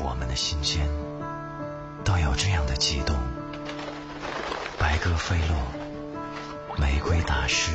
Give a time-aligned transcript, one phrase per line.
[0.00, 0.88] 我们的心间
[2.04, 3.16] 都有这样的悸动。
[4.78, 5.56] 白鸽飞落，
[6.78, 7.72] 玫瑰打湿，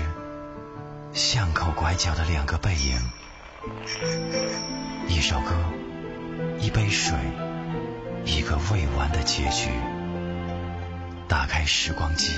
[1.11, 2.97] 巷口拐角的两个背影，
[5.07, 5.53] 一首歌，
[6.59, 7.13] 一杯水，
[8.25, 9.69] 一个未完的结局。
[11.27, 12.31] 打开时光机，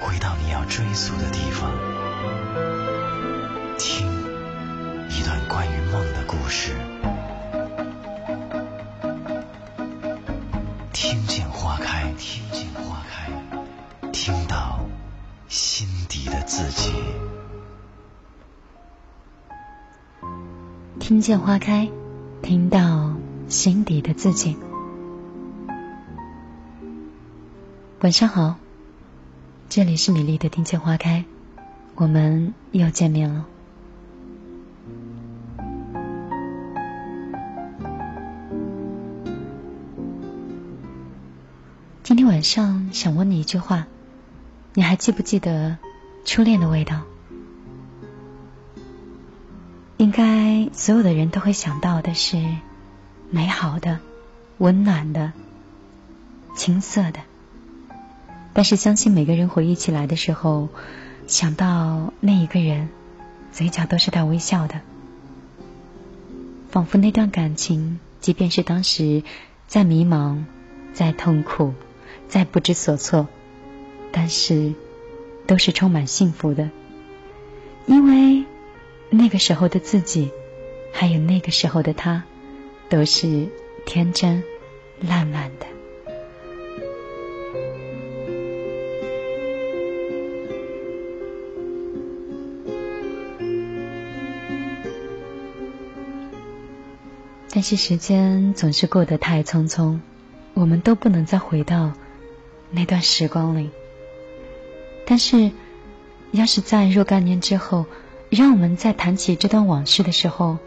[0.00, 1.70] 回到你要追溯的地方，
[3.78, 4.06] 听
[5.10, 6.72] 一段关于梦的故事。
[21.08, 21.88] 听见花开，
[22.42, 23.14] 听到
[23.48, 24.58] 心底的自己。
[28.00, 28.56] 晚上好，
[29.70, 31.24] 这里是米粒的听见花开，
[31.94, 33.46] 我们又见面了。
[42.02, 43.86] 今天晚上想问你一句话，
[44.74, 45.78] 你还记不记得
[46.26, 47.00] 初恋的味道？
[49.98, 52.42] 应该所有的人都会想到的是
[53.30, 53.98] 美好的、
[54.56, 55.32] 温暖的、
[56.56, 57.20] 青涩的。
[58.54, 60.68] 但是相信每个人回忆起来的时候，
[61.26, 62.88] 想到那一个人，
[63.52, 64.80] 嘴角都是带微笑的，
[66.70, 69.22] 仿佛那段感情，即便是当时
[69.66, 70.44] 再迷茫、
[70.94, 71.74] 再痛苦。
[72.28, 73.26] 再不知所措，
[74.12, 74.74] 但是
[75.46, 76.68] 都是充满幸福的，
[77.86, 78.44] 因为
[79.10, 80.30] 那个时候的自己，
[80.92, 82.24] 还有那个时候的他，
[82.88, 83.48] 都是
[83.86, 84.42] 天真
[85.00, 85.66] 烂漫的。
[97.50, 99.98] 但是时间总是过得太匆匆，
[100.54, 101.92] 我们都不能再回到。
[102.70, 103.70] 那段时光里，
[105.06, 105.50] 但是，
[106.32, 107.86] 要是在若干年之后，
[108.30, 110.58] 让我们在谈起这段往事的时候，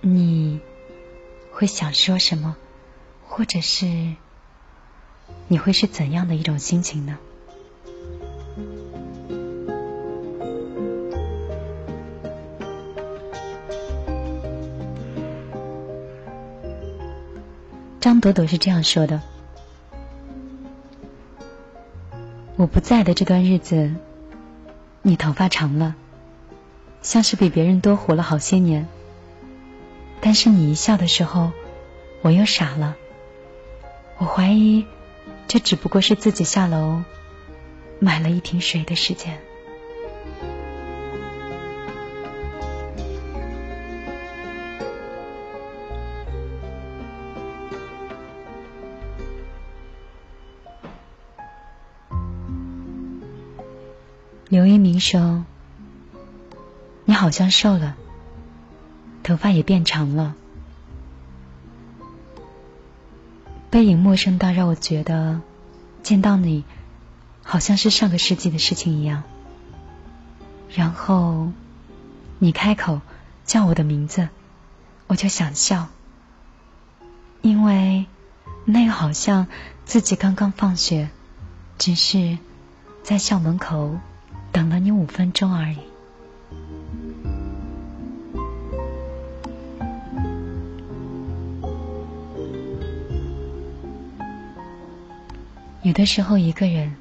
[0.00, 0.60] 你
[1.50, 2.56] 会想说什么，
[3.26, 4.14] 或者是
[5.48, 7.18] 你会是怎样的一种心情呢？
[18.00, 19.20] 张朵朵是这样说的。
[22.56, 23.92] 我不在的这段日子，
[25.02, 25.96] 你头发长了，
[27.06, 28.88] 像是比别人多活了好些年。
[30.20, 31.52] 但是你一笑的时候，
[32.20, 32.96] 我又傻了。
[34.18, 34.84] 我怀疑，
[35.46, 37.04] 这只不过是自己下楼
[38.00, 39.38] 买了一瓶水的时间。
[54.48, 55.44] 刘一鸣说
[57.06, 57.96] ：“你好像瘦了，
[59.22, 60.34] 头发也变长了，
[63.70, 65.40] 背影陌生到让我觉得
[66.02, 66.64] 见到你
[67.42, 69.22] 好像是上个世纪的事情一样。
[70.74, 71.52] 然后
[72.40, 73.00] 你开口
[73.44, 74.28] 叫我的名字，
[75.06, 75.86] 我就想笑，
[77.40, 78.06] 因为
[78.64, 79.46] 那个好像
[79.84, 81.08] 自己刚刚放学，
[81.78, 82.36] 只是
[83.02, 83.96] 在校门口。”
[84.52, 85.76] 等了你五分钟而已。
[95.86, 96.96] 有的时候，一个人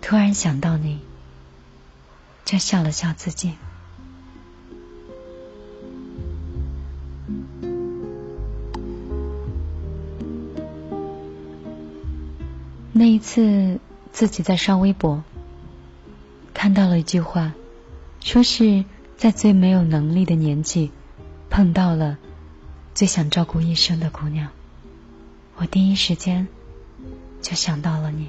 [0.00, 0.98] 突然想到你，
[2.46, 3.52] 就笑了笑自己。
[12.94, 13.78] 那一次，
[14.10, 15.22] 自己在刷微博。
[16.54, 17.52] 看到了一句话，
[18.22, 18.86] 说是
[19.18, 20.90] 在最没有能力的年纪，
[21.50, 22.16] 碰到了
[22.94, 24.48] 最想照顾一生的姑娘。
[25.56, 26.48] 我第一时间
[27.40, 28.28] 就想到了你。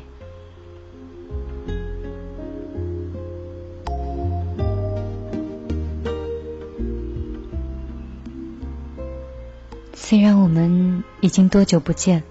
[9.93, 12.23] 虽然我们已经多久不见，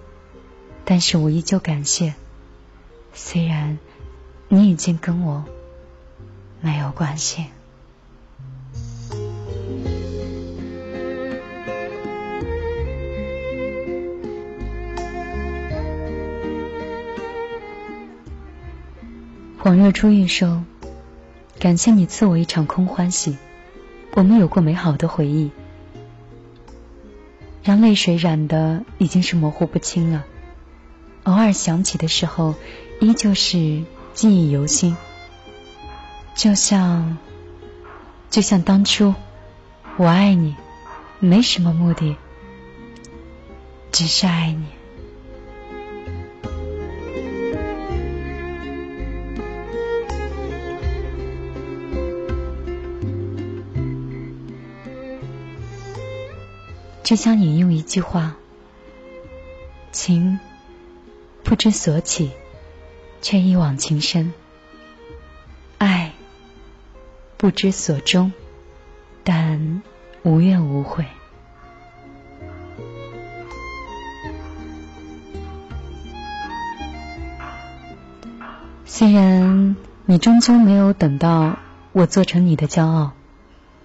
[0.85, 2.15] 但是我依旧感谢。
[3.15, 3.79] 虽然
[4.49, 5.45] 你已经跟我。
[6.63, 7.47] 没有关系。
[19.63, 20.65] 恍若初遇说
[21.61, 23.37] ：“感谢你赐我一场空欢喜，
[24.15, 25.51] 我们有过美好的回忆。
[27.63, 30.25] 让泪水染的已经是模糊不清了。
[31.25, 32.55] 偶尔想起的时候，
[33.01, 33.85] 依旧是
[34.15, 34.97] 记忆犹新。
[36.35, 37.19] 就像，
[38.31, 39.15] 就像当初，
[39.99, 40.57] 我爱你，
[41.19, 42.17] 没什么目的，
[43.93, 44.65] 只是爱你。
[57.11, 58.37] 只想引用一句话：
[59.91, 60.39] 情
[61.43, 62.31] 不知所起，
[63.21, 64.33] 却一往情深；
[65.79, 66.13] 爱
[67.37, 68.33] 不知所终，
[69.25, 69.83] 但
[70.23, 71.05] 无怨无悔。
[78.87, 79.75] 虽然
[80.07, 81.59] 你终究没有等到
[81.91, 83.11] 我做成你的骄傲，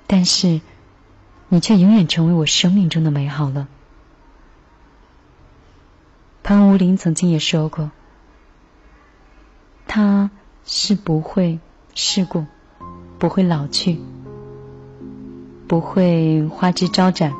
[0.05, 0.61] 但是。
[1.47, 3.67] 你却永远成为我生命中的美好了。
[6.43, 7.91] 潘无林曾经也说过，
[9.87, 10.29] 他
[10.65, 11.59] 是不会
[11.93, 12.45] 世故，
[13.17, 13.99] 不会老去，
[15.67, 17.33] 不会花枝招展，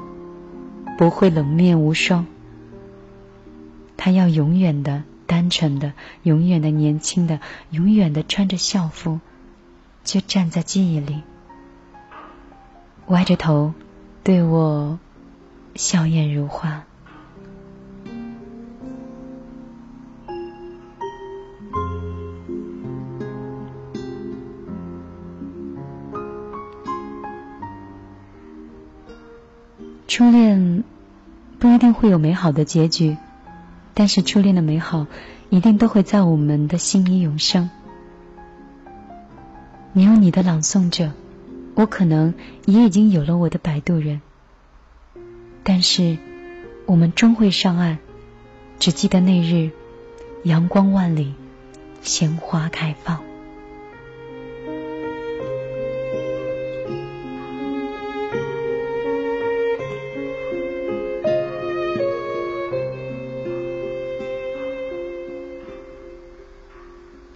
[0.98, 2.26] 不会冷面无双。
[3.98, 5.94] 他要永远的单纯的，
[6.24, 7.40] 永远的年轻的，
[7.72, 9.20] 永远的穿着校服，
[10.04, 11.24] 就站在记忆里，
[13.08, 13.74] 歪着头。
[14.26, 14.98] 对我
[15.76, 16.84] 笑靥如花。
[30.08, 30.84] 初恋
[31.60, 33.18] 不一定会有美好的结局，
[33.94, 35.06] 但是初恋的美好
[35.52, 37.70] 一定都会在我们的心里永生。
[39.94, 41.12] 你有你的朗诵者。
[41.76, 42.34] 我可能
[42.66, 44.22] 也已经有了我的摆渡人，
[45.62, 46.18] 但是
[46.86, 48.00] 我们终会上岸。
[48.80, 49.72] 只记得那日
[50.44, 51.34] 阳光万里，
[52.02, 53.24] 鲜花开放。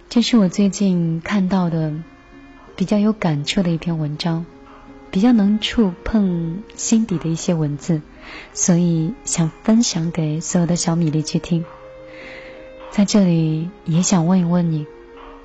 [0.08, 1.94] 这是我最近看到的。
[2.80, 4.46] 比较有感触的一篇文章，
[5.10, 8.00] 比较能触碰心底的一些文字，
[8.54, 11.66] 所以想分享给所有的小米粒去听。
[12.90, 14.86] 在这里也想问一问你，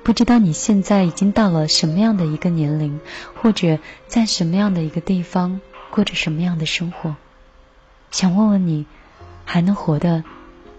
[0.02, 3.00] 不知道你现在已经到了什么样的一个年龄，
[3.34, 5.60] 或者在什么样的一个地方
[5.90, 7.16] 过着什么样的生活？
[8.10, 8.86] 想问问你，
[9.44, 10.24] 还能活得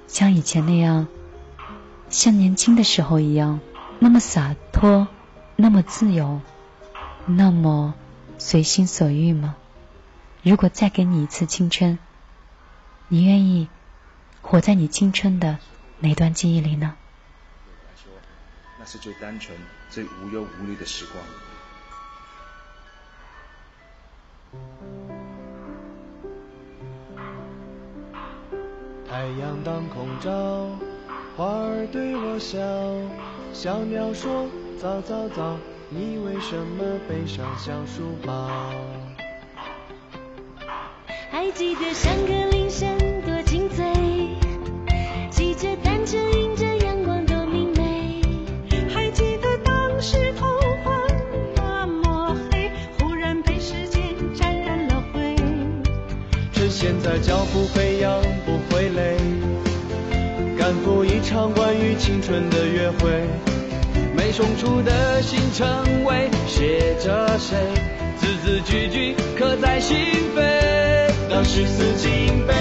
[0.08, 1.06] 像以前那样，
[2.10, 3.60] 像年轻的时候一样，
[4.00, 5.08] 那么洒脱？
[5.60, 6.40] 那么自由，
[7.26, 7.96] 那么
[8.38, 9.56] 随心所欲吗？
[10.44, 11.98] 如果再给你一次青春，
[13.08, 13.68] 你愿意
[14.44, 15.58] 活在你青春的
[16.00, 16.96] 哪段记忆里呢？
[17.88, 18.12] 来说，
[18.80, 19.58] 那是最单纯、
[19.90, 21.24] 最无忧无虑的时光。
[29.10, 30.70] 太阳当空照，
[31.36, 32.60] 花儿对我笑，
[33.60, 34.46] 小鸟说。
[34.80, 35.58] 早早早，
[35.90, 38.52] 你为什么背上小书包？
[41.32, 42.96] 还记得上课铃声
[43.26, 43.84] 多清脆，
[45.32, 48.22] 骑着单车迎着阳光多明媚。
[48.94, 50.46] 还记得当时头
[50.84, 51.08] 发
[51.56, 55.36] 那么黑，忽然被时间沾染了灰。
[56.54, 59.18] 趁现在脚步飞扬不会累，
[60.56, 61.52] 赶赴一场
[61.98, 63.28] 青春的约会。
[64.16, 67.56] 没送出的信成为写着谁，
[68.18, 69.98] 字字句句刻在心
[70.36, 71.12] 扉。
[71.30, 72.54] 当时四金杯，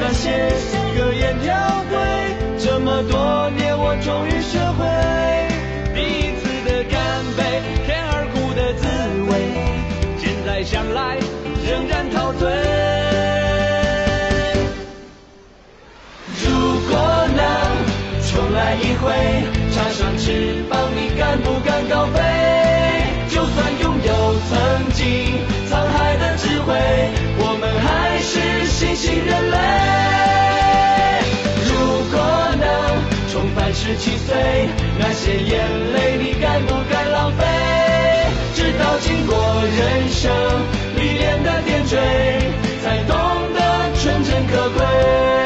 [0.00, 0.52] 那些
[0.96, 1.54] 格言条
[1.90, 1.98] 规，
[2.58, 5.35] 这么多年我终于学会。
[18.96, 19.46] 重来一回。
[19.72, 22.20] 插上翅膀，你敢不敢高飞？
[23.28, 25.04] 就算拥有曾经
[25.70, 26.74] 沧海的智慧，
[27.38, 29.56] 我们还是新兴人类。
[31.64, 31.70] 如
[32.10, 32.16] 果
[32.58, 32.64] 能
[33.30, 37.44] 重返十七岁，那些眼泪你敢不敢浪费？
[38.54, 39.36] 直到经过
[39.76, 40.32] 人生
[40.96, 41.98] 历练的点缀，
[42.82, 43.16] 才懂
[43.54, 43.60] 得
[44.00, 45.45] 纯真可贵。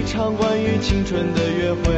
[0.00, 1.92] 一场关于青春的约会。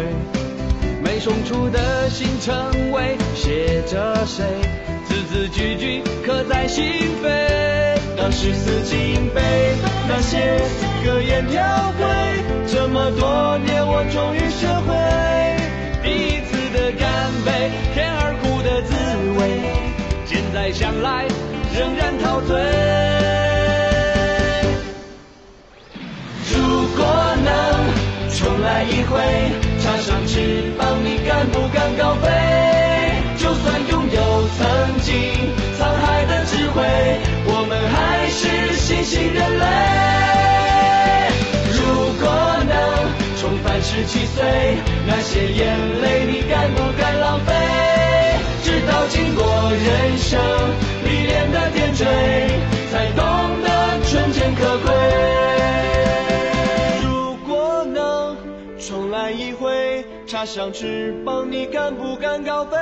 [1.05, 4.45] 没送出的信称谓写着谁，
[5.07, 6.85] 字字句句刻在心
[7.23, 7.31] 扉。
[8.17, 9.41] 当时四金杯，
[10.09, 10.61] 那些
[11.05, 11.63] 格言飘
[11.97, 12.05] 回，
[12.67, 14.91] 这么多年我终于学会
[16.03, 18.93] 彼此的干杯，甜而苦的滋
[19.39, 19.63] 味，
[20.27, 21.29] 现在想来
[21.73, 22.92] 仍然陶醉。
[28.85, 29.19] 一回，
[29.81, 32.29] 插上翅膀，你敢不敢高飞？
[33.39, 35.15] 就算拥有曾经
[35.79, 36.83] 沧海的智慧，
[37.47, 39.65] 我们还是新兴人类。
[41.73, 41.81] 如
[42.21, 42.25] 果
[42.69, 42.75] 能
[43.41, 47.53] 重返十七岁，那些眼泪你敢不敢浪费？
[48.63, 50.41] 直到经过人生
[60.43, 62.77] 插上翅膀，你敢不敢高飞？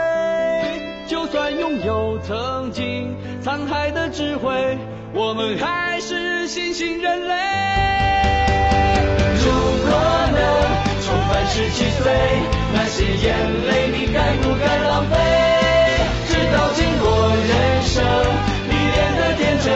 [1.07, 3.14] 就算拥有曾经
[3.45, 4.79] 沧海的智慧，
[5.12, 7.35] 我们还是新兴人类。
[9.45, 9.52] 如
[9.85, 9.93] 果
[10.33, 10.40] 能
[11.05, 12.11] 重返十七岁，
[12.73, 13.37] 那些眼
[13.69, 15.17] 泪你敢不敢浪费？
[16.29, 18.02] 直到经过人生
[18.71, 19.69] 历练的点缀，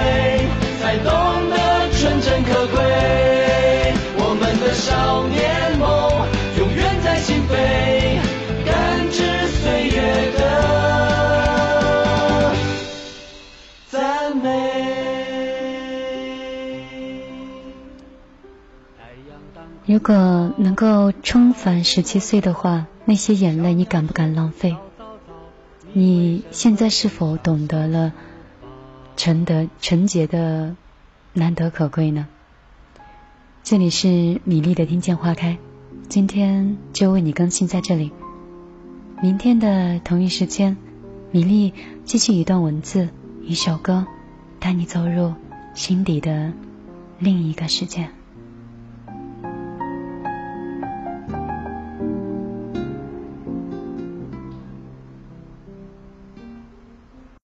[0.80, 1.12] 才懂
[1.50, 2.80] 得纯真可贵。
[4.16, 5.78] 我们的少年
[20.74, 24.76] 能够重返十七岁的话，那些眼泪你敢不敢浪费？
[25.92, 28.12] 你现在是否懂得了
[29.16, 30.74] 纯的纯洁的
[31.32, 32.26] 难得可贵呢？
[33.62, 35.58] 这里是米粒的听见花开，
[36.08, 38.10] 今天就为你更新在这里。
[39.22, 40.76] 明天的同一时间，
[41.30, 41.72] 米粒
[42.04, 43.10] 继续一段文字，
[43.44, 44.04] 一首歌，
[44.58, 45.34] 带你走入
[45.72, 46.52] 心底的
[47.20, 48.08] 另一个世界。